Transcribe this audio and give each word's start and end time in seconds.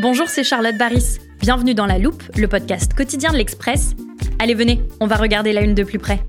Bonjour, 0.00 0.28
c'est 0.28 0.44
Charlotte 0.44 0.76
Baris. 0.76 1.18
Bienvenue 1.40 1.74
dans 1.74 1.84
La 1.84 1.98
Loupe, 1.98 2.22
le 2.36 2.46
podcast 2.46 2.94
quotidien 2.94 3.32
de 3.32 3.36
l'Express. 3.36 3.96
Allez, 4.38 4.54
venez, 4.54 4.80
on 5.00 5.08
va 5.08 5.16
regarder 5.16 5.52
la 5.52 5.62
une 5.62 5.74
de 5.74 5.82
plus 5.82 5.98
près. 5.98 6.20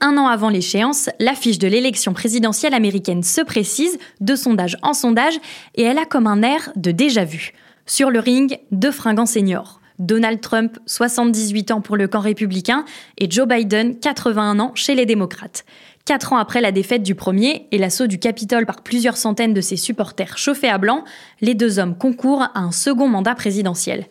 Un 0.00 0.16
an 0.16 0.26
avant 0.26 0.48
l'échéance, 0.48 1.10
l'affiche 1.20 1.60
de 1.60 1.68
l'élection 1.68 2.12
présidentielle 2.12 2.74
américaine 2.74 3.22
se 3.22 3.40
précise, 3.40 4.00
de 4.20 4.34
sondage 4.34 4.76
en 4.82 4.94
sondage, 4.94 5.38
et 5.76 5.82
elle 5.82 5.98
a 5.98 6.04
comme 6.04 6.26
un 6.26 6.42
air 6.42 6.72
de 6.74 6.90
déjà-vu. 6.90 7.52
Sur 7.86 8.10
le 8.10 8.18
ring, 8.18 8.58
deux 8.72 8.90
fringants 8.90 9.26
seniors. 9.26 9.80
Donald 10.00 10.40
Trump, 10.40 10.76
78 10.86 11.70
ans 11.70 11.80
pour 11.80 11.96
le 11.96 12.08
camp 12.08 12.20
républicain, 12.20 12.84
et 13.16 13.30
Joe 13.30 13.46
Biden, 13.46 13.96
81 14.00 14.58
ans 14.58 14.72
chez 14.74 14.96
les 14.96 15.06
démocrates. 15.06 15.64
Quatre 16.06 16.32
ans 16.32 16.36
après 16.36 16.60
la 16.60 16.70
défaite 16.70 17.02
du 17.02 17.16
premier 17.16 17.66
et 17.72 17.78
l'assaut 17.78 18.06
du 18.06 18.20
Capitole 18.20 18.64
par 18.64 18.82
plusieurs 18.82 19.16
centaines 19.16 19.54
de 19.54 19.60
ses 19.60 19.76
supporters 19.76 20.38
chauffés 20.38 20.68
à 20.68 20.78
blanc, 20.78 21.02
les 21.40 21.54
deux 21.54 21.80
hommes 21.80 21.98
concourent 21.98 22.44
à 22.54 22.60
un 22.60 22.70
second 22.70 23.08
mandat 23.08 23.34
présidentiel. 23.34 24.06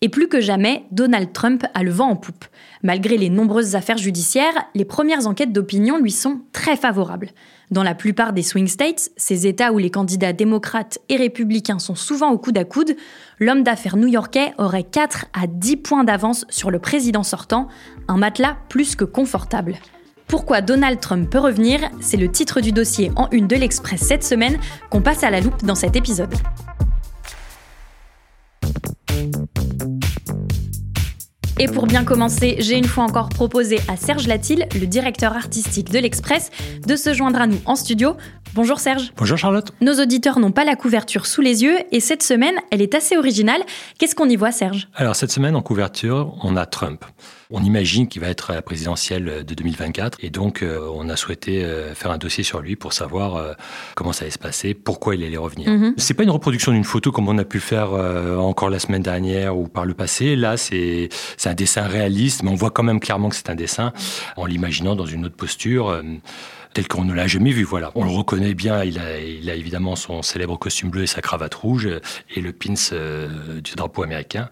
Et 0.00 0.08
plus 0.08 0.28
que 0.28 0.40
jamais, 0.40 0.84
Donald 0.92 1.32
Trump 1.32 1.66
a 1.74 1.82
le 1.82 1.90
vent 1.90 2.10
en 2.10 2.14
poupe. 2.14 2.44
Malgré 2.84 3.18
les 3.18 3.30
nombreuses 3.30 3.74
affaires 3.74 3.98
judiciaires, 3.98 4.54
les 4.76 4.84
premières 4.84 5.26
enquêtes 5.26 5.52
d'opinion 5.52 5.98
lui 5.98 6.12
sont 6.12 6.40
très 6.52 6.76
favorables. 6.76 7.30
Dans 7.72 7.82
la 7.82 7.96
plupart 7.96 8.32
des 8.32 8.44
swing 8.44 8.68
states, 8.68 9.10
ces 9.16 9.48
États 9.48 9.72
où 9.72 9.78
les 9.78 9.90
candidats 9.90 10.32
démocrates 10.32 11.00
et 11.08 11.16
républicains 11.16 11.80
sont 11.80 11.96
souvent 11.96 12.30
au 12.30 12.38
coude 12.38 12.58
à 12.58 12.64
coude, 12.64 12.94
l'homme 13.40 13.64
d'affaires 13.64 13.96
new-yorkais 13.96 14.52
aurait 14.56 14.84
4 14.84 15.26
à 15.32 15.48
10 15.48 15.78
points 15.78 16.04
d'avance 16.04 16.46
sur 16.48 16.70
le 16.70 16.78
président 16.78 17.24
sortant, 17.24 17.66
un 18.06 18.18
matelas 18.18 18.56
plus 18.68 18.94
que 18.94 19.04
confortable. 19.04 19.74
Pourquoi 20.30 20.60
Donald 20.60 21.00
Trump 21.00 21.28
peut 21.28 21.40
revenir 21.40 21.80
C'est 22.00 22.16
le 22.16 22.30
titre 22.30 22.60
du 22.60 22.70
dossier 22.70 23.10
en 23.16 23.28
une 23.32 23.48
de 23.48 23.56
l'Express 23.56 24.00
cette 24.00 24.22
semaine 24.22 24.58
qu'on 24.88 25.02
passe 25.02 25.24
à 25.24 25.30
la 25.30 25.40
loupe 25.40 25.64
dans 25.64 25.74
cet 25.74 25.96
épisode. 25.96 26.32
Et 31.58 31.66
pour 31.66 31.86
bien 31.86 32.04
commencer, 32.04 32.56
j'ai 32.60 32.78
une 32.78 32.86
fois 32.86 33.04
encore 33.04 33.28
proposé 33.28 33.80
à 33.88 33.96
Serge 33.96 34.28
Latil, 34.28 34.66
le 34.80 34.86
directeur 34.86 35.34
artistique 35.34 35.90
de 35.90 35.98
l'Express, 35.98 36.50
de 36.86 36.94
se 36.94 37.12
joindre 37.12 37.40
à 37.40 37.46
nous 37.48 37.58
en 37.66 37.74
studio. 37.74 38.16
Bonjour 38.52 38.80
Serge. 38.80 39.12
Bonjour 39.16 39.38
Charlotte. 39.38 39.72
Nos 39.80 40.02
auditeurs 40.02 40.40
n'ont 40.40 40.50
pas 40.50 40.64
la 40.64 40.74
couverture 40.74 41.26
sous 41.26 41.40
les 41.40 41.62
yeux 41.62 41.76
et 41.92 42.00
cette 42.00 42.24
semaine, 42.24 42.56
elle 42.72 42.82
est 42.82 42.96
assez 42.96 43.16
originale. 43.16 43.62
Qu'est-ce 43.96 44.16
qu'on 44.16 44.28
y 44.28 44.34
voit 44.34 44.50
Serge? 44.50 44.88
Alors 44.96 45.14
cette 45.14 45.30
semaine 45.30 45.54
en 45.54 45.62
couverture, 45.62 46.34
on 46.42 46.56
a 46.56 46.66
Trump. 46.66 47.04
On 47.52 47.62
imagine 47.62 48.08
qu'il 48.08 48.22
va 48.22 48.28
être 48.28 48.50
à 48.50 48.54
la 48.54 48.62
présidentielle 48.62 49.44
de 49.44 49.54
2024 49.54 50.18
et 50.22 50.30
donc 50.30 50.62
euh, 50.62 50.88
on 50.94 51.08
a 51.08 51.16
souhaité 51.16 51.64
euh, 51.64 51.94
faire 51.94 52.10
un 52.10 52.18
dossier 52.18 52.42
sur 52.42 52.60
lui 52.60 52.74
pour 52.74 52.92
savoir 52.92 53.36
euh, 53.36 53.52
comment 53.94 54.12
ça 54.12 54.24
allait 54.24 54.32
se 54.32 54.38
passer, 54.38 54.74
pourquoi 54.74 55.14
il 55.14 55.24
allait 55.24 55.36
revenir. 55.36 55.70
Mhm. 55.70 55.94
C'est 55.96 56.14
pas 56.14 56.24
une 56.24 56.30
reproduction 56.30 56.72
d'une 56.72 56.84
photo 56.84 57.12
comme 57.12 57.28
on 57.28 57.38
a 57.38 57.44
pu 57.44 57.60
faire 57.60 57.92
encore 57.92 58.70
la 58.70 58.80
semaine 58.80 59.02
dernière 59.02 59.56
ou 59.56 59.68
par 59.68 59.84
le 59.84 59.94
passé. 59.94 60.34
Là, 60.34 60.56
c'est 60.56 61.08
c'est 61.36 61.48
un 61.48 61.54
dessin 61.54 61.82
réaliste, 61.82 62.42
mais 62.42 62.50
on 62.50 62.54
voit 62.54 62.70
quand 62.70 62.82
même 62.82 63.00
clairement 63.00 63.28
que 63.28 63.36
c'est 63.36 63.50
un 63.50 63.54
dessin 63.54 63.92
en 64.36 64.46
l'imaginant 64.46 64.96
dans 64.96 65.06
une 65.06 65.26
autre 65.26 65.36
posture 65.36 66.02
tel 66.72 66.88
qu'on 66.88 67.04
ne 67.04 67.12
l'a 67.12 67.26
jamais 67.26 67.50
vu. 67.50 67.64
Voilà, 67.64 67.90
on 67.94 68.04
le 68.04 68.10
reconnaît 68.10 68.54
bien. 68.54 68.84
Il 68.84 68.98
a, 68.98 69.18
il 69.20 69.48
a 69.50 69.54
évidemment 69.54 69.96
son 69.96 70.22
célèbre 70.22 70.56
costume 70.56 70.90
bleu 70.90 71.02
et 71.02 71.06
sa 71.06 71.20
cravate 71.20 71.54
rouge 71.54 71.88
et 72.34 72.40
le 72.40 72.52
pins 72.52 72.74
euh, 72.92 73.60
du 73.60 73.74
drapeau 73.74 74.02
américain. 74.02 74.48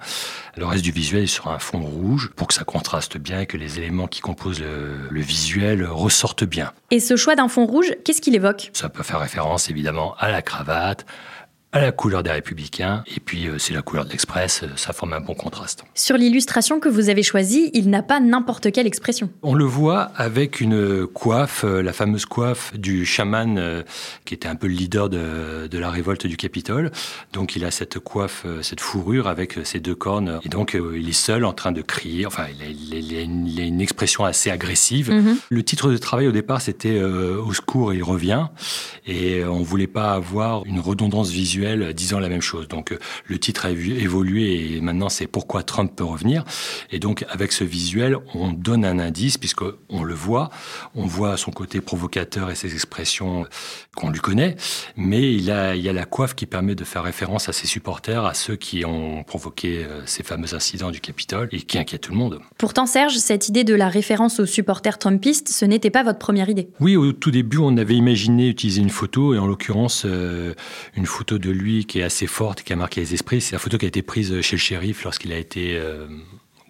Le 0.56 0.66
reste 0.66 0.84
du 0.84 0.90
visuel 0.90 1.24
est 1.24 1.26
sur 1.26 1.48
un 1.48 1.58
fond 1.58 1.80
rouge 1.80 2.30
pour 2.34 2.48
que 2.48 2.54
ça 2.54 2.64
contraste 2.64 3.18
bien 3.18 3.40
et 3.40 3.46
que 3.46 3.56
les 3.56 3.78
éléments 3.78 4.06
qui 4.06 4.20
composent 4.20 4.60
le, 4.60 5.08
le 5.10 5.20
visuel 5.20 5.84
ressortent 5.86 6.44
bien. 6.44 6.72
Et 6.90 7.00
ce 7.00 7.16
choix 7.16 7.36
d'un 7.36 7.48
fond 7.48 7.66
rouge, 7.66 7.94
qu'est-ce 8.04 8.20
qu'il 8.20 8.34
évoque? 8.34 8.70
Ça 8.72 8.88
peut 8.88 9.02
faire 9.02 9.20
référence 9.20 9.70
évidemment 9.70 10.14
à 10.18 10.30
la 10.30 10.42
cravate, 10.42 11.06
à 11.72 11.80
la 11.80 11.92
couleur 11.92 12.22
des 12.22 12.30
Républicains, 12.30 13.04
et 13.14 13.20
puis 13.20 13.46
euh, 13.46 13.58
c'est 13.58 13.74
la 13.74 13.82
couleur 13.82 14.06
de 14.06 14.10
l'Express, 14.10 14.62
euh, 14.62 14.68
ça 14.76 14.94
forme 14.94 15.12
un 15.12 15.20
bon 15.20 15.34
contraste. 15.34 15.84
Sur 15.94 16.16
l'illustration 16.16 16.80
que 16.80 16.88
vous 16.88 17.10
avez 17.10 17.22
choisie, 17.22 17.70
il 17.74 17.90
n'a 17.90 18.02
pas 18.02 18.20
n'importe 18.20 18.72
quelle 18.72 18.86
expression. 18.86 19.28
On 19.42 19.52
le 19.52 19.66
voit 19.66 20.10
avec 20.16 20.62
une 20.62 21.06
coiffe, 21.06 21.64
euh, 21.64 21.82
la 21.82 21.92
fameuse 21.92 22.24
coiffe 22.24 22.74
du 22.74 23.04
chaman 23.04 23.84
qui 24.24 24.32
était 24.32 24.48
un 24.48 24.54
peu 24.54 24.66
le 24.66 24.72
leader 24.72 25.10
de, 25.10 25.66
de 25.66 25.78
la 25.78 25.90
révolte 25.90 26.26
du 26.26 26.36
Capitole. 26.38 26.90
Donc 27.32 27.54
il 27.54 27.64
a 27.64 27.70
cette 27.70 27.98
coiffe, 27.98 28.46
cette 28.62 28.80
fourrure 28.80 29.26
avec 29.26 29.58
ses 29.64 29.80
deux 29.80 29.94
cornes, 29.94 30.40
et 30.44 30.48
donc 30.48 30.74
il 30.74 31.08
est 31.08 31.12
seul 31.12 31.44
en 31.44 31.52
train 31.52 31.72
de 31.72 31.82
crier, 31.82 32.26
enfin 32.26 32.46
il 32.54 32.62
a, 32.62 32.68
il 32.68 33.20
une, 33.20 33.46
il 33.46 33.60
a 33.60 33.64
une 33.64 33.80
expression 33.80 34.24
assez 34.24 34.50
agressive. 34.50 35.10
Mhm. 35.10 35.36
Le 35.50 35.62
titre 35.62 35.90
de 35.90 35.96
travail 35.96 36.26
au 36.26 36.32
départ 36.32 36.60
c'était 36.60 37.00
Au 37.00 37.52
secours, 37.52 37.92
il 37.92 38.02
revient, 38.02 38.46
et 39.06 39.44
on 39.44 39.62
voulait 39.62 39.86
pas 39.86 40.12
avoir 40.12 40.64
une 40.64 40.80
redondance 40.80 41.30
visuelle 41.30 41.57
disant 41.92 42.18
la 42.18 42.28
même 42.28 42.42
chose. 42.42 42.68
Donc 42.68 42.92
euh, 42.92 42.98
le 43.26 43.38
titre 43.38 43.66
a 43.66 43.70
évolué 43.70 44.76
et 44.76 44.80
maintenant 44.80 45.08
c'est 45.08 45.26
pourquoi 45.26 45.62
Trump 45.62 45.92
peut 45.94 46.04
revenir. 46.04 46.44
Et 46.90 46.98
donc 46.98 47.24
avec 47.28 47.52
ce 47.52 47.64
visuel, 47.64 48.16
on 48.34 48.52
donne 48.52 48.84
un 48.84 48.98
indice 48.98 49.38
puisque 49.38 49.62
on 49.88 50.02
le 50.02 50.14
voit, 50.14 50.50
on 50.94 51.06
voit 51.06 51.36
son 51.36 51.50
côté 51.50 51.80
provocateur 51.80 52.50
et 52.50 52.54
ses 52.54 52.74
expressions 52.74 53.46
qu'on 53.96 54.10
lui 54.10 54.20
connaît, 54.20 54.56
mais 54.96 55.32
il 55.34 55.50
a 55.50 55.74
il 55.74 55.82
y 55.82 55.88
a 55.88 55.92
la 55.92 56.04
coiffe 56.04 56.34
qui 56.34 56.46
permet 56.46 56.74
de 56.74 56.84
faire 56.84 57.02
référence 57.02 57.48
à 57.48 57.52
ses 57.52 57.66
supporters, 57.66 58.24
à 58.24 58.34
ceux 58.34 58.56
qui 58.56 58.84
ont 58.84 59.22
provoqué 59.24 59.84
euh, 59.84 60.02
ces 60.06 60.22
fameux 60.22 60.54
incidents 60.54 60.90
du 60.90 61.00
Capitole 61.00 61.48
et 61.52 61.62
qui 61.62 61.78
inquiètent 61.78 62.02
tout 62.02 62.12
le 62.12 62.18
monde. 62.18 62.40
Pourtant, 62.58 62.86
Serge, 62.86 63.16
cette 63.16 63.48
idée 63.48 63.64
de 63.64 63.74
la 63.74 63.88
référence 63.88 64.40
aux 64.40 64.46
supporters 64.46 64.98
trumpistes, 64.98 65.48
ce 65.48 65.64
n'était 65.64 65.90
pas 65.90 66.02
votre 66.02 66.18
première 66.18 66.48
idée. 66.48 66.68
Oui, 66.80 66.96
au 66.96 67.12
tout 67.12 67.30
début, 67.30 67.58
on 67.58 67.76
avait 67.76 67.94
imaginé 67.94 68.48
utiliser 68.48 68.80
une 68.80 68.90
photo, 68.90 69.34
et 69.34 69.38
en 69.38 69.46
l'occurrence, 69.46 70.02
euh, 70.04 70.54
une 70.96 71.06
photo 71.06 71.38
de 71.38 71.47
lui 71.50 71.84
qui 71.84 72.00
est 72.00 72.02
assez 72.02 72.26
forte, 72.26 72.62
qui 72.62 72.72
a 72.72 72.76
marqué 72.76 73.00
les 73.00 73.14
esprits. 73.14 73.40
C'est 73.40 73.54
la 73.54 73.58
photo 73.58 73.78
qui 73.78 73.84
a 73.84 73.88
été 73.88 74.02
prise 74.02 74.40
chez 74.40 74.56
le 74.56 74.60
shérif 74.60 75.04
lorsqu'il 75.04 75.32
a 75.32 75.38
été 75.38 75.76
euh, 75.76 76.06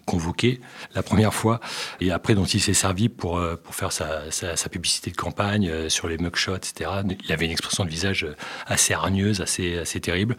convoqué 0.09 0.59
la 0.95 1.03
première 1.03 1.35
fois, 1.35 1.59
et 2.01 2.09
après 2.09 2.33
dont 2.33 2.45
il 2.45 2.59
s'est 2.59 2.73
servi 2.73 3.09
pour, 3.09 3.37
euh, 3.37 3.55
pour 3.55 3.75
faire 3.75 3.91
sa, 3.91 4.31
sa, 4.31 4.55
sa 4.55 4.67
publicité 4.67 5.11
de 5.11 5.15
campagne 5.15 5.69
euh, 5.69 5.87
sur 5.87 6.07
les 6.07 6.17
mugshots, 6.17 6.55
etc. 6.55 6.89
Il 7.23 7.31
avait 7.31 7.45
une 7.45 7.51
expression 7.51 7.85
de 7.85 7.89
visage 7.89 8.23
euh, 8.23 8.35
assez 8.65 8.95
hargneuse, 8.95 9.39
assez, 9.39 9.77
assez 9.77 9.99
terrible. 9.99 10.35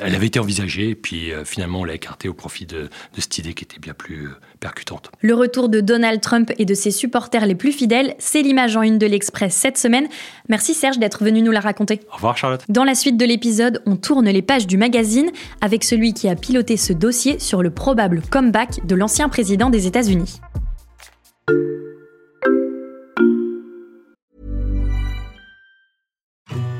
Elle 0.00 0.16
avait 0.16 0.26
été 0.26 0.40
envisagée, 0.40 0.90
et 0.90 0.94
puis 0.96 1.30
finalement, 1.44 1.80
on 1.80 1.84
l'a 1.84 1.94
écartée 1.94 2.28
au 2.28 2.34
profit 2.34 2.66
de, 2.66 2.82
de 2.82 3.20
cette 3.20 3.38
idée 3.38 3.54
qui 3.54 3.62
était 3.62 3.78
bien 3.78 3.94
plus 3.94 4.28
percutante. 4.58 5.10
Le 5.20 5.34
retour 5.34 5.68
de 5.68 5.80
Donald 5.80 6.20
Trump 6.20 6.50
et 6.58 6.64
de 6.64 6.74
ses 6.74 6.90
supporters 6.90 7.46
les 7.46 7.54
plus 7.54 7.72
fidèles, 7.72 8.14
c'est 8.18 8.42
l'image 8.42 8.76
en 8.76 8.82
une 8.82 8.98
de 8.98 9.06
l'Express 9.06 9.54
cette 9.54 9.78
semaine. 9.78 10.08
Merci 10.48 10.74
Serge 10.74 10.98
d'être 10.98 11.22
venu 11.22 11.42
nous 11.42 11.52
la 11.52 11.60
raconter. 11.60 12.00
Au 12.12 12.16
revoir, 12.16 12.36
Charlotte. 12.36 12.64
Dans 12.68 12.84
la 12.84 12.94
suite 12.94 13.16
de 13.16 13.24
l'épisode, 13.24 13.82
on 13.86 13.96
tourne 13.96 14.28
les 14.28 14.42
pages 14.42 14.66
du 14.66 14.76
magazine 14.76 15.30
avec 15.60 15.84
celui 15.84 16.12
qui 16.12 16.28
a 16.28 16.34
piloté 16.34 16.76
ce 16.76 16.92
dossier 16.92 17.38
sur 17.38 17.62
le 17.62 17.70
probable 17.70 18.22
comeback 18.30 18.84
de 18.86 18.94
l'ancien 18.94 19.11
président 19.28 19.70
des 19.70 19.86
États-Unis. 19.86 20.40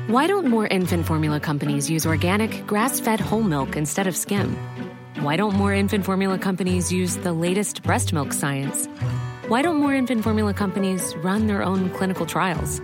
Why 0.07 0.27
don't 0.27 0.47
more 0.47 0.67
infant 0.67 1.05
formula 1.05 1.39
companies 1.39 1.89
use 1.89 2.05
organic, 2.05 2.67
grass 2.67 2.99
fed 2.99 3.19
whole 3.19 3.41
milk 3.41 3.75
instead 3.75 4.05
of 4.05 4.15
skim? 4.15 4.55
Why 5.21 5.37
don't 5.37 5.55
more 5.55 5.73
infant 5.73 6.05
formula 6.05 6.37
companies 6.37 6.91
use 6.91 7.17
the 7.17 7.33
latest 7.33 7.81
breast 7.81 8.13
milk 8.13 8.33
science? 8.33 8.87
Why 9.47 9.61
don't 9.61 9.77
more 9.77 9.93
infant 9.93 10.23
formula 10.23 10.53
companies 10.53 11.15
run 11.23 11.47
their 11.47 11.63
own 11.63 11.89
clinical 11.91 12.25
trials? 12.25 12.79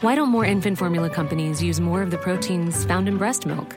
Why 0.00 0.14
don't 0.14 0.30
more 0.30 0.44
infant 0.44 0.78
formula 0.78 1.10
companies 1.10 1.62
use 1.62 1.80
more 1.80 2.02
of 2.02 2.10
the 2.10 2.18
proteins 2.18 2.84
found 2.84 3.08
in 3.08 3.18
breast 3.18 3.44
milk? 3.44 3.76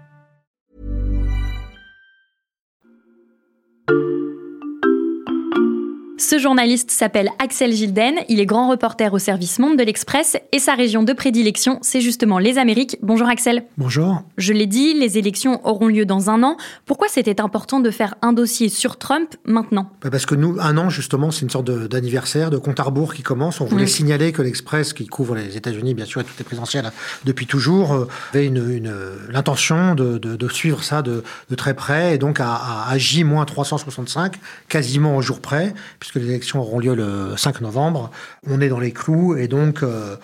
Ce 6.31 6.39
journaliste 6.39 6.91
s'appelle 6.91 7.29
Axel 7.39 7.73
Gilden, 7.73 8.15
il 8.29 8.39
est 8.39 8.45
grand 8.45 8.69
reporter 8.69 9.13
au 9.13 9.19
service 9.19 9.59
Monde 9.59 9.77
de 9.77 9.83
l'Express 9.83 10.37
et 10.53 10.59
sa 10.59 10.75
région 10.75 11.03
de 11.03 11.11
prédilection, 11.11 11.77
c'est 11.81 11.99
justement 11.99 12.39
les 12.39 12.57
Amériques. 12.57 12.95
Bonjour 13.01 13.27
Axel. 13.27 13.65
Bonjour. 13.77 14.23
Je 14.37 14.53
l'ai 14.53 14.65
dit, 14.65 14.93
les 14.93 15.17
élections 15.17 15.59
auront 15.67 15.89
lieu 15.89 16.05
dans 16.05 16.29
un 16.29 16.41
an. 16.43 16.55
Pourquoi 16.85 17.09
c'était 17.09 17.41
important 17.41 17.81
de 17.81 17.91
faire 17.91 18.15
un 18.21 18.31
dossier 18.31 18.69
sur 18.69 18.97
Trump 18.97 19.35
maintenant? 19.43 19.91
Bah, 20.01 20.09
Parce 20.09 20.25
que 20.25 20.35
nous, 20.35 20.55
un 20.61 20.77
an 20.77 20.89
justement, 20.89 21.31
c'est 21.31 21.41
une 21.41 21.49
sorte 21.49 21.69
d'anniversaire, 21.69 22.49
de, 22.49 22.57
compte 22.57 22.79
à 22.79 22.83
rebours 22.83 23.13
qui 23.13 23.23
commence. 23.23 23.59
On 23.59 23.65
voulait 23.65 23.85
signaler 23.85 24.31
que 24.31 24.41
l'Express, 24.41 24.93
qui 24.93 25.07
couvre 25.07 25.35
les 25.35 25.57
États-Unis 25.57 25.95
bien 25.95 26.05
sûr 26.05 26.21
et 26.21 26.23
toutes 26.23 26.37
les 26.37 26.45
présidentielles 26.45 26.89
depuis 27.25 27.45
toujours, 27.45 27.93
euh, 27.93 28.07
avait 28.33 28.45
une, 28.45 28.81
l'intention 29.29 29.95
de, 29.95 30.47
suivre 30.47 30.81
ça 30.81 31.01
de, 31.01 31.23
très 31.57 31.73
près 31.73 32.15
et 32.15 32.17
donc 32.17 32.39
à, 32.39 32.87
à, 32.87 32.97
J-365, 32.97 34.35
quasiment 34.69 35.17
au 35.17 35.21
jour 35.21 35.41
près, 35.41 35.73
puisque 35.99 36.20
les 36.21 36.29
élections 36.29 36.59
auront 36.59 36.79
lieu 36.79 36.95
le 36.95 37.35
5 37.37 37.61
novembre. 37.61 38.11
On 38.47 38.61
est 38.61 38.69
dans 38.69 38.79
les 38.79 38.91
clous 38.91 39.35
et 39.35 39.47
donc 39.47 39.83
euh, 39.83 40.15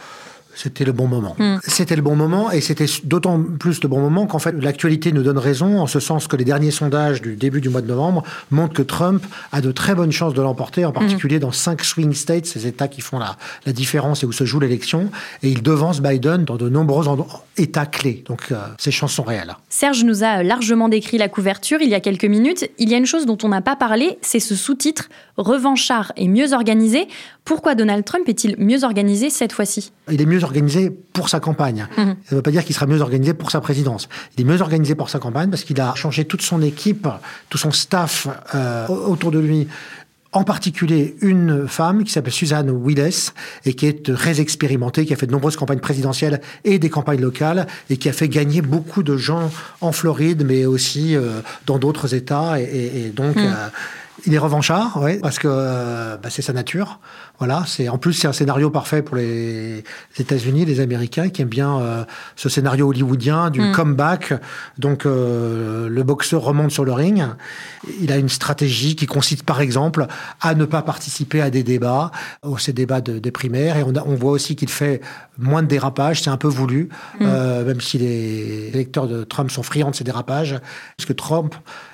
c'était 0.57 0.85
le 0.85 0.91
bon 0.91 1.07
moment. 1.07 1.35
Hmm. 1.37 1.57
C'était 1.63 1.95
le 1.95 2.01
bon 2.01 2.15
moment 2.15 2.51
et 2.51 2.61
c'était 2.61 2.87
d'autant 3.03 3.41
plus 3.41 3.81
le 3.83 3.87
bon 3.87 3.99
moment 3.99 4.25
qu'en 4.25 4.39
fait 4.39 4.53
l'actualité 4.53 5.11
nous 5.11 5.21
donne 5.21 5.37
raison 5.37 5.79
en 5.79 5.85
ce 5.85 5.99
sens 5.99 6.27
que 6.27 6.35
les 6.35 6.45
derniers 6.45 6.71
sondages 6.71 7.21
du 7.21 7.35
début 7.35 7.61
du 7.61 7.69
mois 7.69 7.81
de 7.81 7.87
novembre 7.87 8.23
montrent 8.49 8.73
que 8.73 8.81
Trump 8.81 9.23
a 9.51 9.61
de 9.61 9.71
très 9.71 9.93
bonnes 9.93 10.11
chances 10.11 10.33
de 10.33 10.41
l'emporter, 10.41 10.83
en 10.83 10.91
particulier 10.91 11.37
hmm. 11.37 11.41
dans 11.41 11.51
cinq 11.51 11.83
swing 11.83 12.13
states, 12.13 12.47
ces 12.47 12.65
États 12.65 12.87
qui 12.87 13.01
font 13.01 13.19
la, 13.19 13.37
la 13.67 13.73
différence 13.73 14.23
et 14.23 14.25
où 14.25 14.31
se 14.31 14.45
joue 14.45 14.59
l'élection. 14.59 15.11
Et 15.43 15.49
il 15.49 15.61
devance 15.61 16.01
Biden 16.01 16.43
dans 16.43 16.55
de 16.55 16.69
nombreux 16.69 17.05
États 17.57 17.85
clés. 17.85 18.23
Donc 18.25 18.51
euh, 18.51 18.55
ces 18.79 18.91
chances 18.91 19.13
sont 19.13 19.23
réelles. 19.23 19.55
Serge 19.69 20.03
nous 20.03 20.23
a 20.23 20.41
largement 20.41 20.89
décrit 20.89 21.17
la 21.19 21.29
couverture 21.29 21.81
il 21.81 21.89
y 21.89 21.95
a 21.95 21.99
quelques 21.99 22.25
minutes. 22.25 22.69
Il 22.79 22.89
y 22.89 22.95
a 22.95 22.97
une 22.97 23.05
chose 23.05 23.25
dont 23.25 23.37
on 23.43 23.49
n'a 23.49 23.61
pas 23.61 23.75
parlé, 23.75 24.17
c'est 24.21 24.39
ce 24.39 24.55
sous-titre 24.55 25.09
Revanchard 25.37 26.13
et 26.17 26.27
mieux 26.27 26.53
organisé. 26.53 27.07
Pourquoi 27.45 27.75
Donald 27.75 28.03
Trump 28.03 28.27
est-il 28.27 28.55
mieux 28.57 28.83
organisé 28.83 29.29
cette 29.29 29.53
fois-ci? 29.53 29.91
Il 30.11 30.21
est 30.21 30.25
mieux 30.25 30.43
organisé 30.47 30.89
pour 30.89 31.29
sa 31.29 31.39
campagne. 31.39 31.87
Mhm. 31.97 32.15
Ça 32.25 32.31
ne 32.31 32.35
veut 32.37 32.41
pas 32.41 32.51
dire 32.51 32.65
qu'il 32.65 32.73
sera 32.73 32.87
mieux 32.87 33.01
organisé 33.01 33.33
pour 33.33 33.51
sa 33.51 33.61
présidence. 33.61 34.09
Il 34.35 34.41
est 34.41 34.45
mieux 34.45 34.61
organisé 34.61 34.95
pour 34.95 35.09
sa 35.09 35.19
campagne 35.19 35.49
parce 35.49 35.63
qu'il 35.63 35.79
a 35.79 35.93
changé 35.95 36.25
toute 36.25 36.41
son 36.41 36.61
équipe, 36.61 37.07
tout 37.49 37.57
son 37.57 37.71
staff 37.71 38.27
euh, 38.55 38.87
autour 38.87 39.31
de 39.31 39.39
lui 39.39 39.67
en 40.33 40.43
particulier 40.43 41.15
une 41.21 41.67
femme 41.67 42.03
qui 42.03 42.11
s'appelle 42.11 42.33
Suzanne 42.33 42.69
Willis 42.69 43.31
et 43.65 43.73
qui 43.73 43.85
est 43.85 44.13
très 44.13 44.39
expérimentée, 44.39 45.05
qui 45.05 45.13
a 45.13 45.15
fait 45.15 45.25
de 45.25 45.31
nombreuses 45.31 45.55
campagnes 45.55 45.79
présidentielles 45.79 46.41
et 46.63 46.79
des 46.79 46.89
campagnes 46.89 47.21
locales 47.21 47.65
et 47.89 47.97
qui 47.97 48.09
a 48.09 48.13
fait 48.13 48.29
gagner 48.29 48.61
beaucoup 48.61 49.03
de 49.03 49.17
gens 49.17 49.51
en 49.81 49.91
Floride, 49.91 50.43
mais 50.45 50.65
aussi 50.65 51.15
euh, 51.15 51.41
dans 51.65 51.79
d'autres 51.79 52.13
États. 52.13 52.59
Et, 52.59 53.11
donc, 53.15 53.35
mhm. 53.35 53.45
euh, 53.45 53.67
il 54.25 54.33
est 54.33 54.39
revanchard, 54.39 55.01
ouais, 55.01 55.19
parce 55.19 55.37
que 55.37 55.47
euh, 55.49 56.17
bah, 56.17 56.29
c'est 56.31 56.41
sa 56.41 56.53
nature. 56.53 56.99
Voilà, 57.37 57.63
c'est 57.67 57.87
en 57.87 57.99
plus 57.99 58.13
c'est 58.13 58.27
un 58.27 58.33
scénario 58.33 58.71
parfait 58.71 59.03
pour 59.03 59.15
les 59.15 59.83
États-Unis, 60.17 60.65
les 60.65 60.79
Américains 60.79 61.29
qui 61.29 61.43
aiment 61.43 61.49
bien 61.49 61.79
euh, 61.79 62.03
ce 62.35 62.49
scénario 62.49 62.87
hollywoodien 62.87 63.51
du 63.51 63.61
mm. 63.61 63.71
comeback. 63.73 64.33
Donc 64.79 65.05
euh, 65.05 65.87
le 65.87 66.03
boxeur 66.03 66.41
remonte 66.41 66.71
sur 66.71 66.83
le 66.83 66.93
ring. 66.93 67.23
Il 68.01 68.11
a 68.11 68.17
une 68.17 68.29
stratégie 68.29 68.95
qui 68.95 69.05
consiste 69.05 69.43
par 69.43 69.61
exemple 69.61 70.07
à 70.41 70.55
ne 70.55 70.65
pas 70.65 70.81
participer 70.81 71.41
à 71.41 71.51
des 71.51 71.61
débats, 71.61 72.11
aux 72.41 72.57
ces 72.57 72.73
débats 72.73 73.01
de, 73.01 73.19
des 73.19 73.31
primaires. 73.31 73.77
Et 73.77 73.83
on, 73.83 73.93
on 74.05 74.15
voit 74.15 74.31
aussi 74.31 74.55
qu'il 74.55 74.69
fait 74.69 74.99
moins 75.37 75.61
de 75.61 75.67
dérapages. 75.67 76.23
C'est 76.23 76.31
un 76.31 76.37
peu 76.37 76.47
voulu, 76.47 76.89
mm. 77.19 77.25
même 77.65 77.81
si 77.81 77.99
les 77.99 78.69
électeurs 78.73 79.07
de 79.07 79.23
Trump 79.23 79.51
sont 79.51 79.63
friands 79.63 79.91
de 79.91 79.95
ces 79.95 80.03
dérapages, 80.03 80.59
parce 80.97 81.05
que 81.05 81.13
Trump 81.13 81.53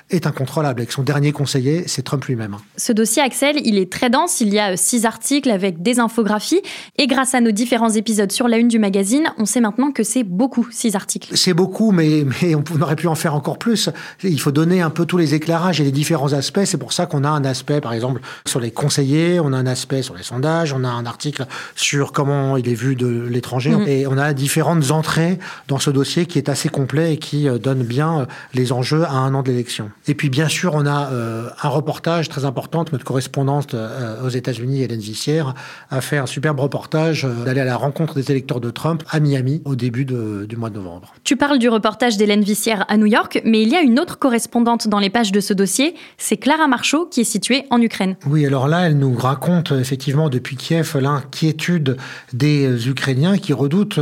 est 0.09 0.27
incontrôlable. 0.27 0.81
Avec 0.81 0.91
son 0.91 1.03
dernier 1.03 1.31
conseiller, 1.31 1.83
c'est 1.87 2.03
Trump 2.03 2.23
lui-même. 2.25 2.57
Ce 2.77 2.91
dossier, 2.91 3.21
Axel, 3.21 3.57
il 3.63 3.77
est 3.77 3.91
très 3.91 4.09
dense. 4.09 4.41
Il 4.41 4.53
y 4.53 4.59
a 4.59 4.77
six 4.77 5.05
articles 5.05 5.49
avec 5.49 5.81
des 5.81 5.99
infographies. 5.99 6.61
Et 6.97 7.07
grâce 7.07 7.33
à 7.33 7.41
nos 7.41 7.51
différents 7.51 7.89
épisodes 7.89 8.31
sur 8.31 8.47
la 8.47 8.57
une 8.57 8.67
du 8.67 8.79
magazine, 8.79 9.25
on 9.37 9.45
sait 9.45 9.61
maintenant 9.61 9.91
que 9.91 10.03
c'est 10.03 10.23
beaucoup, 10.23 10.67
six 10.71 10.95
articles. 10.95 11.35
C'est 11.35 11.53
beaucoup, 11.53 11.91
mais, 11.91 12.25
mais 12.41 12.55
on 12.55 12.63
aurait 12.81 12.95
pu 12.95 13.07
en 13.07 13.15
faire 13.15 13.35
encore 13.35 13.57
plus. 13.57 13.89
Il 14.23 14.39
faut 14.39 14.51
donner 14.51 14.81
un 14.81 14.89
peu 14.89 15.05
tous 15.05 15.17
les 15.17 15.33
éclairages 15.33 15.81
et 15.81 15.83
les 15.83 15.91
différents 15.91 16.33
aspects. 16.33 16.65
C'est 16.65 16.77
pour 16.77 16.93
ça 16.93 17.05
qu'on 17.05 17.23
a 17.23 17.29
un 17.29 17.45
aspect, 17.45 17.81
par 17.81 17.93
exemple, 17.93 18.21
sur 18.45 18.59
les 18.59 18.71
conseillers, 18.71 19.39
on 19.39 19.53
a 19.53 19.57
un 19.57 19.67
aspect 19.67 20.01
sur 20.01 20.15
les 20.15 20.23
sondages, 20.23 20.73
on 20.73 20.83
a 20.83 20.89
un 20.89 21.05
article 21.05 21.45
sur 21.75 22.11
comment 22.11 22.57
il 22.57 22.67
est 22.69 22.73
vu 22.73 22.95
de 22.95 23.27
l'étranger. 23.29 23.71
Mm. 23.71 23.87
Et 23.87 24.07
on 24.07 24.17
a 24.17 24.33
différentes 24.33 24.91
entrées 24.91 25.39
dans 25.67 25.79
ce 25.79 25.89
dossier 25.89 26.25
qui 26.25 26.37
est 26.37 26.49
assez 26.49 26.69
complet 26.69 27.13
et 27.13 27.17
qui 27.17 27.47
euh, 27.47 27.57
donne 27.57 27.83
bien 27.83 28.21
euh, 28.21 28.25
les 28.53 28.71
enjeux 28.71 29.03
à 29.03 29.13
un 29.13 29.33
an 29.33 29.43
de 29.43 29.49
l'élection. 29.49 29.89
Et 30.07 30.15
puis 30.15 30.29
bien 30.29 30.49
sûr, 30.49 30.73
on 30.75 30.85
a 30.85 31.11
euh, 31.11 31.49
un 31.61 31.69
reportage 31.69 32.27
très 32.29 32.45
important. 32.45 32.83
Notre 32.91 33.05
correspondante 33.05 33.73
euh, 33.73 34.21
aux 34.23 34.29
États-Unis, 34.29 34.83
Hélène 34.83 34.99
Vissière, 34.99 35.53
a 35.89 36.01
fait 36.01 36.17
un 36.17 36.25
superbe 36.25 36.59
reportage 36.59 37.25
euh, 37.25 37.45
d'aller 37.45 37.61
à 37.61 37.65
la 37.65 37.77
rencontre 37.77 38.15
des 38.15 38.29
électeurs 38.29 38.59
de 38.59 38.69
Trump 38.69 39.03
à 39.09 39.19
Miami 39.19 39.61
au 39.65 39.75
début 39.75 40.05
du 40.05 40.57
mois 40.57 40.69
de 40.69 40.75
novembre. 40.75 41.13
Tu 41.23 41.37
parles 41.37 41.59
du 41.59 41.69
reportage 41.69 42.17
d'Hélène 42.17 42.43
Vissière 42.43 42.85
à 42.89 42.97
New 42.97 43.05
York, 43.05 43.41
mais 43.45 43.61
il 43.61 43.69
y 43.69 43.75
a 43.75 43.81
une 43.81 43.99
autre 43.99 44.19
correspondante 44.19 44.87
dans 44.87 44.99
les 44.99 45.09
pages 45.09 45.31
de 45.31 45.39
ce 45.39 45.53
dossier, 45.53 45.95
c'est 46.17 46.37
Clara 46.37 46.67
Marchaud 46.67 47.05
qui 47.05 47.21
est 47.21 47.25
située 47.25 47.63
en 47.69 47.81
Ukraine. 47.81 48.15
Oui, 48.25 48.45
alors 48.45 48.67
là, 48.67 48.87
elle 48.87 48.97
nous 48.97 49.15
raconte 49.15 49.71
effectivement 49.71 50.29
depuis 50.29 50.55
Kiev 50.55 50.97
l'inquiétude 50.99 51.97
des 52.33 52.89
Ukrainiens 52.89 53.37
qui 53.37 53.53
redoutent 53.53 53.99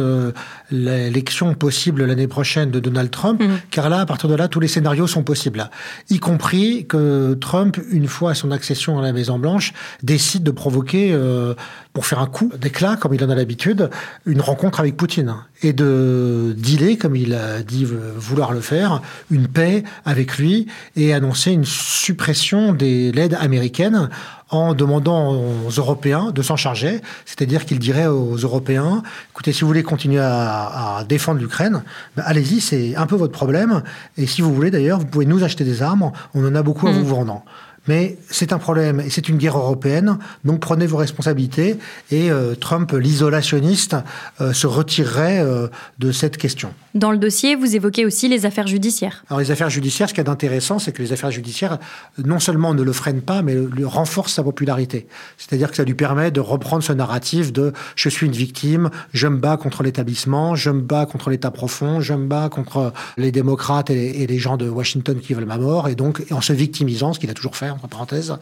l'élection 0.72 1.54
possible 1.54 2.06
l'année 2.06 2.28
prochaine 2.28 2.72
de 2.72 2.80
Donald 2.80 3.12
Trump, 3.12 3.42
mhm. 3.42 3.60
car 3.70 3.90
là, 3.90 4.00
à 4.00 4.06
partir 4.06 4.30
de 4.30 4.36
là, 4.36 4.48
tous 4.48 4.60
les 4.60 4.68
scénarios 4.68 5.08
sont 5.08 5.24
possibles 5.24 5.70
y 6.10 6.20
compris 6.20 6.86
que 6.86 7.34
Trump, 7.36 7.78
une 7.92 8.08
fois 8.08 8.34
son 8.34 8.52
accession 8.52 9.00
à 9.00 9.02
la 9.02 9.14
Maison-Blanche, 9.14 9.74
décide 10.04 10.44
de 10.44 10.52
provoquer, 10.52 11.12
euh, 11.12 11.54
pour 11.94 12.06
faire 12.06 12.20
un 12.20 12.28
coup 12.28 12.52
d'éclat, 12.58 12.96
comme 12.96 13.14
il 13.14 13.24
en 13.24 13.30
a 13.30 13.36
l'habitude, 13.36 13.90
une 14.26 14.42
rencontre 14.42 14.80
avec 14.80 14.96
Poutine 14.96 15.36
et 15.62 15.74
de 15.74 16.56
dealer, 16.58 16.98
comme 16.98 17.16
il 17.16 17.34
a 17.34 17.62
dit 17.64 17.86
vouloir 17.86 18.54
le 18.54 18.62
faire, 18.62 19.02
une 19.30 19.48
paix 19.48 19.84
avec 20.06 20.38
lui 20.38 20.68
et 20.96 21.14
annoncer 21.14 21.52
une 21.52 21.66
suppression 21.66 22.74
de 22.74 23.12
l'aide 23.12 23.38
américaine 23.40 24.10
en 24.50 24.74
demandant 24.74 25.34
aux 25.66 25.70
Européens 25.70 26.32
de 26.32 26.42
s'en 26.42 26.58
charger, 26.58 27.02
c'est-à-dire 27.26 27.66
qu'il 27.66 27.80
dirait 27.80 28.08
aux 28.08 28.36
Européens, 28.36 29.02
écoutez, 29.32 29.54
si 29.54 29.62
vous 29.62 29.68
voulez 29.68 29.84
continuer 29.84 30.20
à, 30.22 31.06
défendre 31.08 31.40
l'Ukraine, 31.40 31.84
ben, 32.18 32.24
allez-y, 32.26 32.60
c'est 32.60 32.96
un 32.98 33.06
peu 33.06 33.16
votre 33.16 33.32
problème, 33.32 33.82
et 34.18 34.28
si 34.28 34.42
vous 34.42 34.54
voulez 34.54 34.70
d'ailleurs, 34.70 35.00
vous 35.00 35.06
pouvez 35.06 35.26
nous 35.26 35.44
acheter 35.44 35.64
des 35.64 35.82
armes, 35.82 36.12
on 36.34 36.46
en 36.46 36.54
a 36.54 36.64
beaucoup 36.64 36.88
à 36.88 36.92
mmh. 36.92 36.96
vous 36.96 37.06
vendant. 37.06 37.46
Mais 37.88 38.18
c'est 38.30 38.54
un 38.54 38.60
problème 38.60 39.00
et 39.00 39.10
c'est 39.10 39.28
une 39.28 39.38
guerre 39.38 39.58
européenne, 39.58 40.20
donc 40.46 40.60
prenez 40.60 40.86
vos 40.86 40.98
responsabilités 40.98 41.78
et 42.12 42.30
euh, 42.30 42.54
Trump, 42.54 42.92
l'isolationniste, 42.92 43.96
euh, 44.40 44.54
se 44.54 44.68
retirerait 44.68 45.40
euh, 45.40 45.68
de 45.98 46.12
cette 46.12 46.38
question. 46.38 46.74
Dans 46.94 47.12
le 47.12 47.18
dossier, 47.18 47.56
vous 47.56 47.76
évoquez 47.76 48.06
aussi 48.06 48.28
les 48.28 48.46
affaires 48.46 48.68
judiciaires. 48.68 49.24
Alors 49.30 49.40
les 49.40 49.50
affaires 49.50 49.72
judiciaires, 49.72 50.10
ce 50.10 50.14
qui 50.14 50.20
est 50.20 50.30
intéressant, 50.30 50.78
c'est 50.78 50.92
que 50.92 51.02
les 51.02 51.12
affaires 51.12 51.32
judiciaires, 51.32 51.80
non 52.24 52.40
seulement 52.40 52.76
ne 52.76 52.84
le 52.84 52.94
freinent 52.94 53.22
pas, 53.22 53.42
mais 53.42 53.56
le, 53.56 53.88
renforcent 53.88 54.34
sa 54.34 54.44
popularité. 54.44 55.08
C'est-à-dire 55.38 55.72
que 55.72 55.78
ça 55.78 55.84
lui 55.84 55.96
permet 55.96 56.30
de 56.30 56.40
reprendre 56.40 56.84
ce 56.84 56.94
narratif 56.94 57.52
de 57.52 57.74
je 57.96 58.10
suis 58.10 58.28
une 58.28 58.34
victime, 58.34 58.92
je 59.12 59.28
me 59.28 59.38
bats 59.38 59.58
contre 59.58 59.82
l'établissement, 59.82 60.56
je 60.56 60.70
me 60.70 60.82
bats 60.82 61.08
contre 61.08 61.32
l'État 61.32 61.50
profond, 61.50 62.00
je 62.00 62.14
me 62.14 62.28
bats 62.28 62.50
contre 62.50 62.94
les 63.18 63.32
démocrates 63.32 63.90
et 63.90 64.28
les, 64.28 64.40
gens 64.40 64.58
de 64.58 64.70
Washington 64.70 65.20
qui 65.20 65.34
veulent 65.34 65.46
ma 65.46 65.58
mort, 65.58 65.88
et 65.88 65.96
donc 65.96 66.24
en 66.32 66.42
se 66.42 66.54
victimisant, 66.54 67.14
ce 67.14 67.20
qu'il 67.20 67.30
a 67.30 67.34
toujours 67.34 67.56
fait 67.56 67.71
entre 67.72 67.88
parenthèses, 67.88 68.38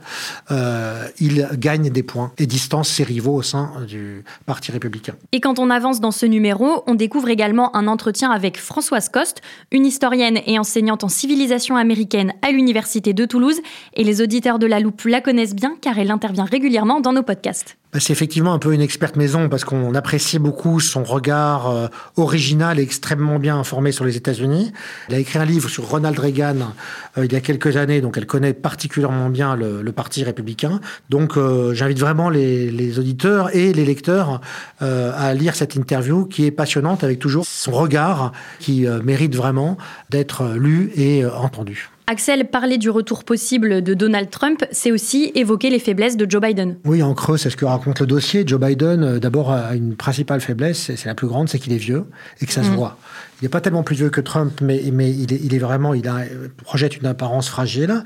euh, 0.51 1.07
il 1.19 1.47
gagne 1.53 1.89
des 1.89 2.03
points 2.03 2.31
et 2.37 2.45
distance 2.45 2.89
ses 2.89 3.03
rivaux 3.03 3.35
au 3.35 3.41
sein 3.41 3.71
du 3.87 4.23
Parti 4.45 4.71
républicain. 4.71 5.15
Et 5.31 5.39
quand 5.39 5.59
on 5.59 5.69
avance 5.69 5.99
dans 5.99 6.11
ce 6.11 6.25
numéro, 6.25 6.83
on 6.87 6.95
découvre 6.95 7.29
également 7.29 7.75
un 7.75 7.87
entretien 7.87 8.31
avec 8.31 8.57
Françoise 8.57 9.09
Coste, 9.09 9.41
une 9.71 9.85
historienne 9.85 10.39
et 10.45 10.59
enseignante 10.59 11.03
en 11.03 11.09
civilisation 11.09 11.75
américaine 11.75 12.33
à 12.41 12.51
l'Université 12.51 13.13
de 13.13 13.25
Toulouse. 13.25 13.59
Et 13.93 14.03
les 14.03 14.21
auditeurs 14.21 14.59
de 14.59 14.67
La 14.67 14.79
Loupe 14.79 15.01
la 15.05 15.21
connaissent 15.21 15.55
bien 15.55 15.75
car 15.81 15.97
elle 15.99 16.11
intervient 16.11 16.45
régulièrement 16.45 17.01
dans 17.01 17.13
nos 17.13 17.23
podcasts. 17.23 17.77
Bah, 17.91 17.99
c'est 17.99 18.13
effectivement 18.13 18.53
un 18.53 18.59
peu 18.59 18.71
une 18.75 18.81
experte 18.81 19.15
maison 19.15 19.49
parce 19.49 19.63
qu'on 19.63 19.95
apprécie 19.95 20.37
beaucoup 20.37 20.79
son 20.79 21.03
regard 21.03 21.71
euh, 21.71 21.87
original 22.17 22.79
et 22.79 22.83
extrêmement 22.83 23.39
bien 23.39 23.57
informé 23.57 23.91
sur 23.91 24.05
les 24.05 24.15
États-Unis. 24.15 24.71
Elle 25.07 25.15
a 25.15 25.17
écrit 25.17 25.39
un 25.39 25.45
livre 25.45 25.69
sur 25.69 25.89
Ronald 25.89 26.19
Reagan 26.19 26.73
euh, 27.17 27.25
il 27.25 27.33
y 27.33 27.35
a 27.35 27.41
quelques 27.41 27.77
années, 27.77 27.99
donc 28.01 28.15
elle 28.17 28.27
connaît 28.27 28.53
particulièrement 28.53 29.29
bien 29.29 29.55
le, 29.55 29.89
Parti 29.91 30.23
républicain. 30.23 30.79
Donc 31.09 31.35
euh, 31.35 31.73
j'invite 31.73 31.97
vraiment 31.99 32.29
les, 32.29 32.99
auditeurs 32.99 33.55
et 33.55 33.73
les 33.73 33.85
lecteurs 33.85 34.39
à 34.79 35.33
lire 35.33 35.55
cette 35.55 35.75
interview 35.75 36.25
qui 36.25 36.45
est 36.45 36.51
passionnante 36.51 37.03
avec 37.03 37.19
toujours 37.19 37.45
son 37.45 37.71
regard 37.71 38.31
qui 38.59 38.85
mérite 39.03 39.35
vraiment 39.35 39.77
d'être 40.09 40.53
lu 40.55 40.91
et 40.95 41.25
entendu. 41.25 41.89
Axel, 42.11 42.45
parler 42.45 42.79
du 42.79 42.89
retour 42.89 43.23
possible 43.23 43.83
de 43.83 43.93
Donald 43.93 44.31
Trump, 44.31 44.65
c'est 44.71 44.91
aussi 44.91 45.31
évoquer 45.35 45.69
les 45.69 45.77
faiblesses 45.77 46.17
de 46.17 46.25
Joe 46.27 46.41
Biden. 46.41 46.79
Oui, 46.83 47.03
en 47.03 47.13
creux, 47.13 47.37
c'est 47.37 47.51
ce 47.51 47.55
que 47.55 47.65
raconte 47.65 47.99
le 47.99 48.07
dossier. 48.07 48.43
Joe 48.47 48.59
Biden, 48.59 49.03
euh, 49.03 49.19
d'abord, 49.19 49.51
a 49.51 49.75
une 49.75 49.95
principale 49.95 50.41
faiblesse, 50.41 50.89
c'est 50.95 51.05
la 51.05 51.13
plus 51.13 51.27
grande, 51.27 51.49
c'est 51.49 51.59
qu'il 51.59 51.71
est 51.71 51.77
vieux 51.77 52.05
et 52.41 52.47
que 52.47 52.51
ça 52.51 52.63
se 52.63 52.71
mm. 52.71 52.73
voit. 52.73 52.97
Il 53.41 53.45
n'est 53.45 53.49
pas 53.49 53.61
tellement 53.61 53.83
plus 53.83 53.95
vieux 53.95 54.09
que 54.09 54.21
Trump, 54.21 54.59
mais, 54.61 54.83
mais 54.91 55.11
il, 55.11 55.33
est, 55.33 55.39
il, 55.41 55.53
est, 55.53 55.59
vraiment, 55.59 55.93
il 55.93 56.07
a, 56.07 56.23
projette 56.63 56.97
une 56.97 57.05
apparence 57.05 57.49
fragile. 57.49 58.03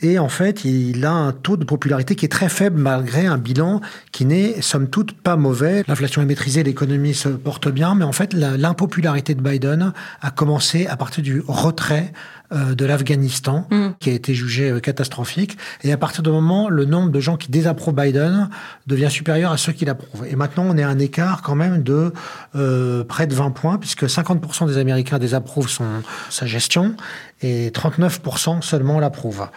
Et 0.00 0.18
en 0.18 0.28
fait, 0.28 0.64
il 0.64 1.04
a 1.04 1.12
un 1.12 1.32
taux 1.32 1.56
de 1.56 1.64
popularité 1.64 2.14
qui 2.14 2.24
est 2.24 2.30
très 2.30 2.48
faible 2.48 2.78
malgré 2.78 3.26
un 3.26 3.38
bilan 3.38 3.80
qui 4.12 4.26
n'est, 4.26 4.60
somme 4.60 4.88
toute, 4.88 5.12
pas 5.12 5.36
mauvais. 5.36 5.84
L'inflation 5.88 6.22
est 6.22 6.26
maîtrisée, 6.26 6.62
l'économie 6.62 7.14
se 7.14 7.28
porte 7.28 7.68
bien, 7.68 7.94
mais 7.94 8.04
en 8.04 8.12
fait, 8.12 8.32
l'impopularité 8.32 9.34
de 9.34 9.40
Biden 9.40 9.92
a 10.20 10.30
commencé 10.30 10.86
à 10.86 10.96
partir 10.96 11.22
du 11.22 11.42
retrait 11.46 12.12
euh, 12.52 12.76
de 12.76 12.84
l'Afghanistan, 12.84 13.66
mm. 13.72 13.88
qui 13.98 14.10
a 14.10 14.12
été 14.12 14.32
jugé 14.32 14.70
euh, 14.70 14.78
catastrophique. 14.78 15.58
Et 15.82 15.90
à 15.90 15.96
partir 15.96 16.22
du 16.22 16.30
moment, 16.30 16.68
le 16.68 16.84
nombre 16.84 17.10
de 17.10 17.18
gens 17.18 17.36
qui 17.36 17.50
désapprouvent 17.50 17.96
Biden 17.96 18.48
devient 18.86 19.10
supérieur 19.10 19.50
à 19.50 19.56
ceux 19.56 19.72
qui 19.72 19.84
l'approuvent. 19.84 20.24
Et 20.30 20.36
maintenant, 20.36 20.64
on 20.68 20.76
est 20.76 20.84
à 20.84 20.88
un 20.88 21.00
écart 21.00 21.42
quand 21.42 21.56
même 21.56 21.82
de 21.82 22.12
euh, 22.54 23.02
près 23.02 23.26
de 23.26 23.34
20 23.34 23.50
points, 23.50 23.78
puisque 23.78 24.04
50% 24.04 24.68
des 24.68 24.75
Américains 24.78 25.18
désapprouvent 25.18 25.68
son, 25.68 26.02
sa 26.30 26.46
gestion 26.46 26.96
et 27.42 27.70
39% 27.70 28.62
seulement 28.62 28.98
l'approuvent. 28.98 29.48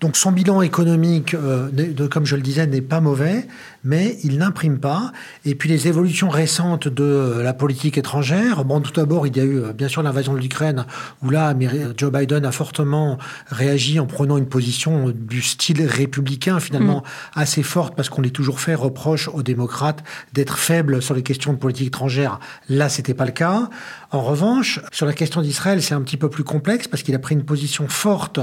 Donc 0.00 0.16
son 0.16 0.30
bilan 0.30 0.60
économique, 0.60 1.32
euh, 1.32 1.70
de, 1.70 2.06
comme 2.06 2.26
je 2.26 2.36
le 2.36 2.42
disais, 2.42 2.66
n'est 2.66 2.82
pas 2.82 3.00
mauvais, 3.00 3.46
mais 3.82 4.18
il 4.24 4.36
n'imprime 4.38 4.78
pas. 4.78 5.12
Et 5.46 5.54
puis 5.54 5.70
les 5.70 5.88
évolutions 5.88 6.28
récentes 6.28 6.86
de 6.86 7.02
euh, 7.02 7.42
la 7.42 7.54
politique 7.54 7.96
étrangère, 7.96 8.64
bon, 8.66 8.80
tout 8.80 8.92
d'abord, 8.92 9.26
il 9.26 9.36
y 9.36 9.40
a 9.40 9.44
eu 9.44 9.58
euh, 9.58 9.72
bien 9.72 9.88
sûr 9.88 10.02
l'invasion 10.02 10.34
de 10.34 10.38
l'Ukraine, 10.38 10.84
où 11.22 11.30
là, 11.30 11.54
Joe 11.96 12.12
Biden 12.12 12.44
a 12.44 12.52
fortement 12.52 13.16
réagi 13.48 13.98
en 13.98 14.06
prenant 14.06 14.36
une 14.36 14.48
position 14.48 15.14
du 15.14 15.40
style 15.40 15.86
républicain, 15.86 16.60
finalement 16.60 16.98
mm. 16.98 17.40
assez 17.40 17.62
forte, 17.62 17.94
parce 17.96 18.10
qu'on 18.10 18.22
est 18.22 18.34
toujours 18.34 18.60
fait 18.60 18.74
reproche 18.74 19.28
aux 19.28 19.42
démocrates 19.42 20.04
d'être 20.34 20.58
faibles 20.58 21.00
sur 21.00 21.14
les 21.14 21.22
questions 21.22 21.54
de 21.54 21.58
politique 21.58 21.88
étrangère. 21.88 22.38
Là, 22.68 22.90
c'était 22.90 23.14
pas 23.14 23.24
le 23.24 23.32
cas. 23.32 23.70
En 24.10 24.20
revanche, 24.20 24.80
sur 24.92 25.06
la 25.06 25.14
question 25.14 25.40
d'Israël, 25.40 25.82
c'est 25.82 25.94
un 25.94 26.02
petit 26.02 26.16
peu 26.18 26.28
plus 26.28 26.44
complexe 26.44 26.86
parce 26.86 27.02
qu'il 27.02 27.14
a 27.14 27.18
pris 27.26 27.34
une 27.34 27.44
position 27.44 27.88
forte 27.88 28.38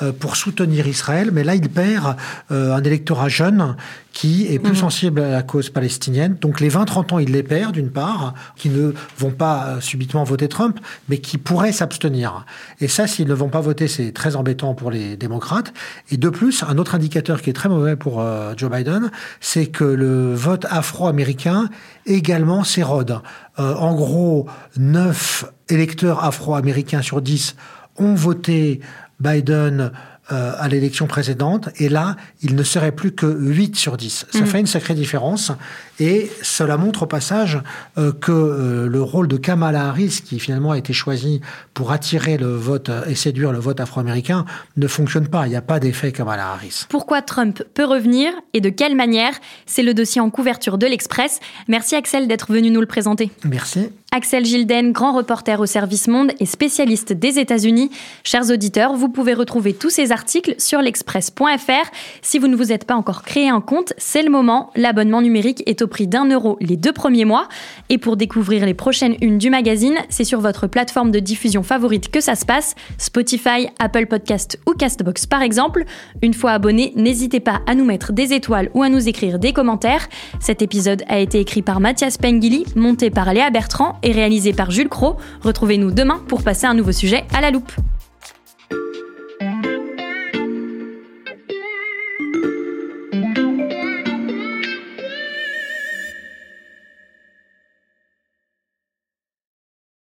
euh, 0.00 0.12
pour 0.12 0.36
soutenir 0.36 0.86
Israël, 0.86 1.30
mais 1.32 1.42
là, 1.42 1.56
il 1.56 1.68
perd 1.68 2.14
euh, 2.52 2.72
un 2.72 2.84
électorat 2.84 3.28
jeune 3.28 3.74
qui 4.12 4.46
est 4.46 4.60
plus 4.60 4.74
mhm. 4.74 4.78
sensible 4.78 5.20
à 5.20 5.30
la 5.30 5.42
cause 5.42 5.70
palestinienne. 5.70 6.36
Donc 6.40 6.60
les 6.60 6.70
20-30 6.70 7.14
ans, 7.14 7.18
il 7.18 7.32
les 7.32 7.42
perd, 7.42 7.72
d'une 7.72 7.90
part, 7.90 8.34
qui 8.54 8.68
ne 8.68 8.92
vont 9.18 9.32
pas 9.32 9.64
euh, 9.64 9.80
subitement 9.80 10.22
voter 10.22 10.46
Trump, 10.46 10.78
mais 11.08 11.18
qui 11.18 11.36
pourraient 11.36 11.72
s'abstenir. 11.72 12.46
Et 12.80 12.86
ça, 12.86 13.08
s'ils 13.08 13.26
ne 13.26 13.34
vont 13.34 13.48
pas 13.48 13.60
voter, 13.60 13.88
c'est 13.88 14.12
très 14.12 14.36
embêtant 14.36 14.72
pour 14.72 14.92
les 14.92 15.16
démocrates. 15.16 15.72
Et 16.12 16.16
de 16.16 16.28
plus, 16.28 16.62
un 16.62 16.78
autre 16.78 16.94
indicateur 16.94 17.42
qui 17.42 17.50
est 17.50 17.54
très 17.54 17.68
mauvais 17.68 17.96
pour 17.96 18.24
Joe 18.56 18.70
Biden, 18.70 19.10
c'est 19.40 19.66
que 19.66 19.82
le 19.82 20.32
vote 20.32 20.64
afro-américain 20.70 21.70
également 22.06 22.62
s'érode. 22.62 23.20
en 23.56 23.94
gros, 23.94 24.46
9 24.76 25.44
électeurs 25.68 26.24
afro-américains 26.24 27.02
sur 27.02 27.20
10 27.20 27.56
ont 27.98 28.14
voté 28.14 28.80
Biden 29.20 29.92
euh, 30.30 30.52
à 30.58 30.68
l'élection 30.68 31.06
précédente, 31.06 31.70
et 31.78 31.88
là, 31.88 32.14
il 32.42 32.54
ne 32.54 32.62
serait 32.62 32.92
plus 32.92 33.12
que 33.12 33.24
8 33.24 33.76
sur 33.76 33.96
10. 33.96 34.26
Ça 34.30 34.40
mm. 34.40 34.46
fait 34.46 34.60
une 34.60 34.66
sacrée 34.66 34.92
différence, 34.92 35.52
et 36.00 36.30
cela 36.42 36.76
montre 36.76 37.04
au 37.04 37.06
passage 37.06 37.58
euh, 37.96 38.12
que 38.12 38.30
euh, 38.30 38.88
le 38.88 39.00
rôle 39.00 39.26
de 39.26 39.38
Kamala 39.38 39.86
Harris, 39.86 40.20
qui 40.22 40.38
finalement 40.38 40.72
a 40.72 40.76
été 40.76 40.92
choisi 40.92 41.40
pour 41.72 41.92
attirer 41.92 42.36
le 42.36 42.54
vote 42.54 42.90
et 43.06 43.14
séduire 43.14 43.52
le 43.52 43.58
vote 43.58 43.80
afro-américain, 43.80 44.44
ne 44.76 44.86
fonctionne 44.86 45.28
pas. 45.28 45.46
Il 45.46 45.50
n'y 45.50 45.56
a 45.56 45.62
pas 45.62 45.80
d'effet 45.80 46.12
Kamala 46.12 46.52
Harris. 46.52 46.84
Pourquoi 46.90 47.22
Trump 47.22 47.62
peut 47.72 47.86
revenir 47.86 48.30
et 48.52 48.60
de 48.60 48.68
quelle 48.68 48.96
manière? 48.96 49.32
C'est 49.64 49.82
le 49.82 49.94
dossier 49.94 50.20
en 50.20 50.28
couverture 50.28 50.76
de 50.76 50.86
l'Express. 50.86 51.40
Merci 51.68 51.96
Axel 51.96 52.28
d'être 52.28 52.52
venu 52.52 52.70
nous 52.70 52.80
le 52.80 52.86
présenter. 52.86 53.30
Merci. 53.44 53.88
Axel 54.10 54.46
Gilden, 54.46 54.92
grand 54.92 55.12
reporter 55.12 55.60
au 55.60 55.66
service 55.66 56.08
Monde 56.08 56.32
et 56.40 56.46
spécialiste 56.46 57.12
des 57.12 57.38
États-Unis. 57.38 57.90
Chers 58.24 58.50
auditeurs, 58.50 58.94
vous 58.94 59.10
pouvez 59.10 59.34
retrouver 59.34 59.74
tous 59.74 59.90
ces 59.90 60.12
articles 60.12 60.54
sur 60.56 60.80
l'express.fr. 60.80 61.90
Si 62.22 62.38
vous 62.38 62.48
ne 62.48 62.56
vous 62.56 62.72
êtes 62.72 62.86
pas 62.86 62.94
encore 62.94 63.22
créé 63.22 63.50
un 63.50 63.60
compte, 63.60 63.92
c'est 63.98 64.22
le 64.22 64.30
moment. 64.30 64.70
L'abonnement 64.76 65.20
numérique 65.20 65.62
est 65.66 65.82
au 65.82 65.88
prix 65.88 66.06
d'un 66.06 66.24
euro 66.24 66.56
les 66.62 66.78
deux 66.78 66.92
premiers 66.92 67.26
mois. 67.26 67.48
Et 67.90 67.98
pour 67.98 68.16
découvrir 68.16 68.64
les 68.64 68.72
prochaines 68.72 69.14
unes 69.20 69.36
du 69.36 69.50
magazine, 69.50 69.98
c'est 70.08 70.24
sur 70.24 70.40
votre 70.40 70.66
plateforme 70.68 71.10
de 71.10 71.18
diffusion 71.18 71.62
favorite 71.62 72.10
que 72.10 72.22
ça 72.22 72.34
se 72.34 72.46
passe, 72.46 72.76
Spotify, 72.96 73.68
Apple 73.78 74.06
Podcast 74.06 74.58
ou 74.66 74.72
Castbox 74.72 75.26
par 75.26 75.42
exemple. 75.42 75.84
Une 76.22 76.34
fois 76.34 76.52
abonné, 76.52 76.94
n'hésitez 76.96 77.40
pas 77.40 77.60
à 77.66 77.74
nous 77.74 77.84
mettre 77.84 78.14
des 78.14 78.32
étoiles 78.32 78.70
ou 78.72 78.82
à 78.82 78.88
nous 78.88 79.06
écrire 79.06 79.38
des 79.38 79.52
commentaires. 79.52 80.08
Cet 80.40 80.62
épisode 80.62 81.04
a 81.08 81.18
été 81.18 81.40
écrit 81.40 81.60
par 81.60 81.78
Mathias 81.78 82.16
Pengili, 82.16 82.64
monté 82.74 83.10
par 83.10 83.34
Léa 83.34 83.50
Bertrand 83.50 83.97
et 84.02 84.12
réalisé 84.12 84.52
par 84.52 84.70
Jules 84.70 84.88
Cro. 84.88 85.16
Retrouvez-nous 85.42 85.90
demain 85.90 86.20
pour 86.28 86.42
passer 86.42 86.66
un 86.66 86.74
nouveau 86.74 86.92
sujet 86.92 87.24
à 87.34 87.40
la 87.40 87.50
loupe. 87.50 87.72